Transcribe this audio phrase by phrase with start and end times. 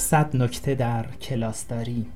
[0.00, 2.06] صد نکته در کلاسداری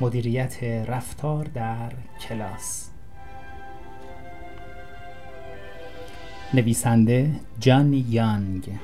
[0.00, 2.90] مدیریت رفتار در کلاس.
[6.54, 8.78] نویسنده جان یانگ.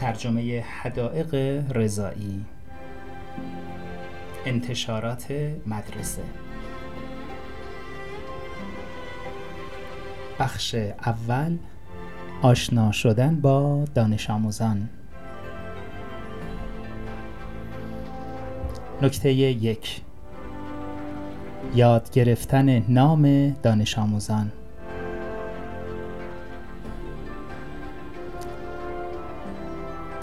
[0.00, 1.34] ترجمه حدائق
[1.76, 2.44] رضایی.
[4.46, 5.32] انتشارات
[5.66, 6.22] مدرسه.
[10.38, 11.58] بخش اول
[12.42, 14.88] آشنا شدن با دانش آموزان.
[19.02, 20.00] نکته یک.
[21.74, 24.52] یاد گرفتن نام دانش آموزان.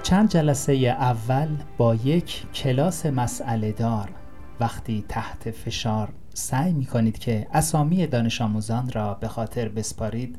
[0.04, 1.48] چند جلسه اول
[1.78, 4.10] با یک کلاس مسئله دار
[4.60, 10.36] وقتی تحت فشار سعی می کنید که اسامی دانش آموزان را به خاطر بسپارید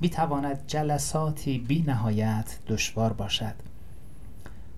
[0.00, 3.75] می تواند جلساتی بی نهایت دشوار باشد.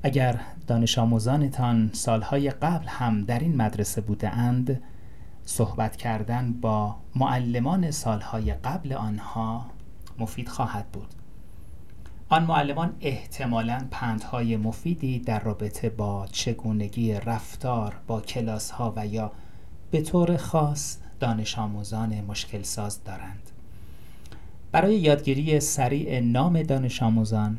[0.03, 4.83] اگر دانش آموزانتان سالهای قبل هم در این مدرسه بوده اند
[5.45, 9.67] صحبت کردن با معلمان سالهای قبل آنها
[10.19, 11.09] مفید خواهد بود.
[12.29, 19.33] آن معلمان احتمالا پندهای مفیدی در رابطه با چگونگی رفتار با کلاس ها و یا
[19.91, 23.51] به طور خاص دانش آموزان مشکل ساز دارند.
[24.73, 27.59] برای یادگیری سریع نام دانش آموزان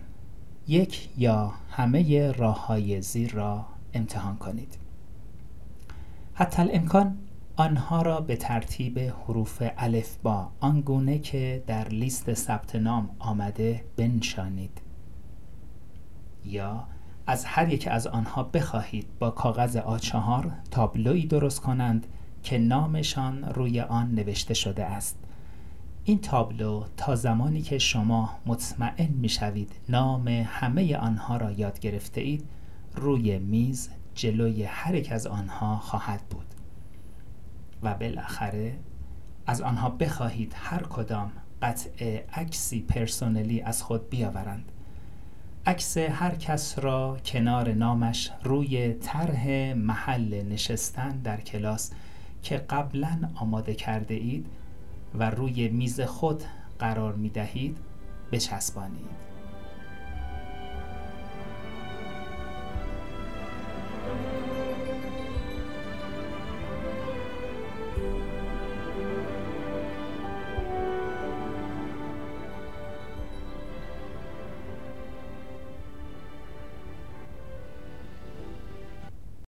[0.69, 4.77] یک یا همه راه های زیر را امتحان کنید.
[6.33, 7.17] حتی الامکان
[7.55, 14.81] آنها را به ترتیب حروف الف با آنگونه که در لیست ثبت نام آمده بنشانید.
[16.45, 16.87] یا
[17.27, 22.07] از هر یک از آنها بخواهید با کاغذ آچهار تابلوی درست کنند
[22.43, 25.17] که نامشان روی آن نوشته شده است.
[26.09, 32.21] این تابلو تا زمانی که شما مطمئن می شوید نام همه آنها را یاد گرفته
[32.21, 32.49] اید
[32.95, 36.45] روی میز جلوی هر یک از آنها خواهد بود.
[37.83, 38.75] و بالاخره
[39.47, 41.31] از آنها بخواهید هر کدام
[41.61, 44.71] قطع عکسی پرسونلی از خود بیاورند.
[45.65, 51.91] عکس هر کس را کنار نامش روی طرح محل نشستن در کلاس
[52.43, 54.45] که قبلا آماده کرده اید
[55.15, 56.43] و روی میز خود
[56.80, 57.77] قرار می دهید
[58.31, 59.28] بچسبانید.